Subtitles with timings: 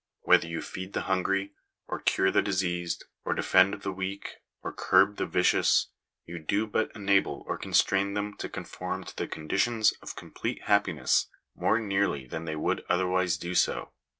[0.21, 1.53] Whether you feed the hungry,
[1.87, 5.89] or cure the diseased, or defend the weak, or curb the vicious,
[6.25, 11.27] you do but enable or constrain them to conform to the conditions of complete happiness
[11.53, 13.53] more nearly than they would otherwise do.